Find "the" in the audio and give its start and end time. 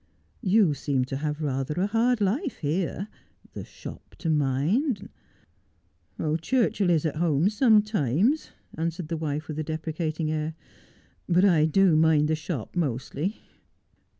3.53-3.63, 9.09-9.17, 12.29-12.35